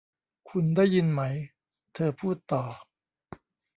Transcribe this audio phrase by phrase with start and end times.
[0.49, 1.21] 'คุณได้ยินไหม'
[1.93, 2.63] เธอพูดต่อ